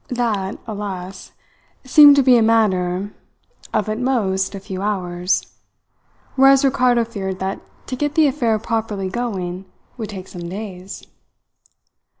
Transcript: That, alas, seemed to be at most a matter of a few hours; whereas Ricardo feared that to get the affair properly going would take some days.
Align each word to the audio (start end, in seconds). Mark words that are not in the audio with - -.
That, 0.09 0.57
alas, 0.65 1.31
seemed 1.85 2.15
to 2.15 2.23
be 2.23 2.35
at 2.35 2.41
most 2.43 2.65
a 3.71 3.95
matter 3.97 4.15
of 4.15 4.55
a 4.55 4.59
few 4.59 4.81
hours; 4.81 5.45
whereas 6.35 6.65
Ricardo 6.65 7.05
feared 7.05 7.37
that 7.37 7.61
to 7.85 7.95
get 7.95 8.15
the 8.15 8.25
affair 8.25 8.57
properly 8.57 9.09
going 9.09 9.65
would 9.97 10.09
take 10.09 10.27
some 10.27 10.49
days. 10.49 11.03